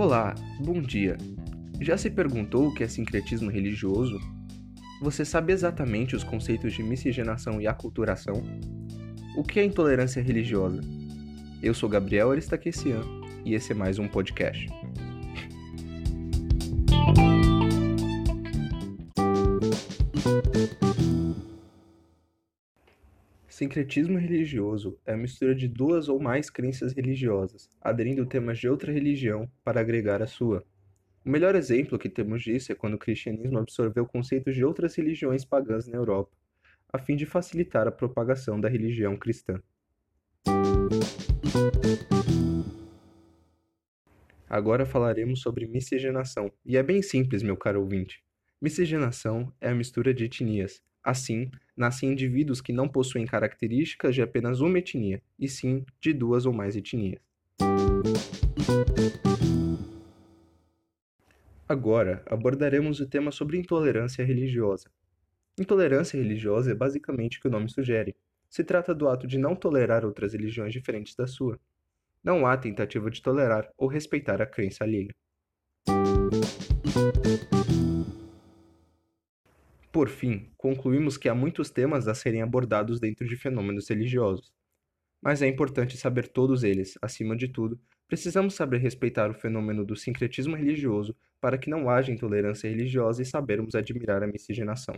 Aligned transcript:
Olá, 0.00 0.34
bom 0.58 0.80
dia. 0.80 1.18
Já 1.78 1.94
se 1.94 2.08
perguntou 2.08 2.68
o 2.68 2.74
que 2.74 2.82
é 2.82 2.88
sincretismo 2.88 3.50
religioso? 3.50 4.18
Você 5.02 5.26
sabe 5.26 5.52
exatamente 5.52 6.16
os 6.16 6.24
conceitos 6.24 6.72
de 6.72 6.82
miscigenação 6.82 7.60
e 7.60 7.66
aculturação? 7.66 8.42
O 9.36 9.44
que 9.44 9.60
é 9.60 9.64
intolerância 9.64 10.22
religiosa? 10.22 10.80
Eu 11.62 11.74
sou 11.74 11.86
Gabriel 11.86 12.30
Aristaquecian 12.30 13.02
e 13.44 13.52
esse 13.52 13.72
é 13.72 13.74
mais 13.74 13.98
um 13.98 14.08
podcast. 14.08 14.66
Sincretismo 23.60 24.16
religioso 24.16 24.98
é 25.04 25.12
a 25.12 25.16
mistura 25.18 25.54
de 25.54 25.68
duas 25.68 26.08
ou 26.08 26.18
mais 26.18 26.48
crenças 26.48 26.94
religiosas, 26.94 27.68
aderindo 27.78 28.24
temas 28.24 28.58
de 28.58 28.66
outra 28.66 28.90
religião 28.90 29.50
para 29.62 29.82
agregar 29.82 30.22
a 30.22 30.26
sua. 30.26 30.64
O 31.22 31.28
melhor 31.28 31.54
exemplo 31.54 31.98
que 31.98 32.08
temos 32.08 32.42
disso 32.42 32.72
é 32.72 32.74
quando 32.74 32.94
o 32.94 32.98
cristianismo 32.98 33.58
absorveu 33.58 34.06
conceitos 34.06 34.54
de 34.54 34.64
outras 34.64 34.94
religiões 34.94 35.44
pagãs 35.44 35.86
na 35.86 35.98
Europa, 35.98 36.34
a 36.90 36.98
fim 36.98 37.14
de 37.14 37.26
facilitar 37.26 37.86
a 37.86 37.92
propagação 37.92 38.58
da 38.58 38.66
religião 38.66 39.14
cristã. 39.14 39.62
Agora 44.48 44.86
falaremos 44.86 45.42
sobre 45.42 45.66
miscigenação, 45.66 46.50
e 46.64 46.78
é 46.78 46.82
bem 46.82 47.02
simples, 47.02 47.42
meu 47.42 47.58
caro 47.58 47.82
ouvinte. 47.82 48.24
Miscigenação 48.58 49.52
é 49.60 49.68
a 49.68 49.74
mistura 49.74 50.14
de 50.14 50.24
etnias, 50.24 50.82
Assim, 51.02 51.50
nascem 51.76 52.12
indivíduos 52.12 52.60
que 52.60 52.72
não 52.72 52.88
possuem 52.88 53.24
características 53.24 54.14
de 54.14 54.22
apenas 54.22 54.60
uma 54.60 54.78
etnia, 54.78 55.22
e 55.38 55.48
sim 55.48 55.84
de 56.00 56.12
duas 56.12 56.44
ou 56.46 56.52
mais 56.52 56.76
etnias. 56.76 57.20
Agora 61.68 62.22
abordaremos 62.26 62.98
o 63.00 63.06
tema 63.06 63.30
sobre 63.30 63.56
intolerância 63.56 64.24
religiosa. 64.24 64.90
Intolerância 65.58 66.20
religiosa 66.20 66.72
é 66.72 66.74
basicamente 66.74 67.38
o 67.38 67.40
que 67.40 67.48
o 67.48 67.50
nome 67.50 67.70
sugere. 67.70 68.16
Se 68.48 68.64
trata 68.64 68.94
do 68.94 69.08
ato 69.08 69.26
de 69.26 69.38
não 69.38 69.54
tolerar 69.54 70.04
outras 70.04 70.32
religiões 70.32 70.72
diferentes 70.72 71.14
da 71.14 71.26
sua. 71.26 71.60
Não 72.24 72.44
há 72.44 72.56
tentativa 72.56 73.10
de 73.10 73.22
tolerar 73.22 73.70
ou 73.78 73.88
respeitar 73.88 74.42
a 74.42 74.46
crença 74.46 74.84
alheia. 74.84 75.14
Por 79.92 80.08
fim, 80.08 80.48
concluímos 80.56 81.16
que 81.16 81.28
há 81.28 81.34
muitos 81.34 81.68
temas 81.68 82.06
a 82.06 82.14
serem 82.14 82.42
abordados 82.42 83.00
dentro 83.00 83.26
de 83.26 83.36
fenômenos 83.36 83.88
religiosos. 83.88 84.52
Mas 85.20 85.42
é 85.42 85.48
importante 85.48 85.96
saber 85.96 86.28
todos 86.28 86.62
eles, 86.62 86.96
acima 87.02 87.36
de 87.36 87.48
tudo, 87.48 87.78
precisamos 88.06 88.54
saber 88.54 88.78
respeitar 88.78 89.28
o 89.30 89.34
fenômeno 89.34 89.84
do 89.84 89.96
sincretismo 89.96 90.54
religioso 90.54 91.16
para 91.40 91.58
que 91.58 91.68
não 91.68 91.90
haja 91.90 92.12
intolerância 92.12 92.70
religiosa 92.70 93.20
e 93.20 93.26
sabermos 93.26 93.74
admirar 93.74 94.22
a 94.22 94.28
miscigenação. 94.28 94.94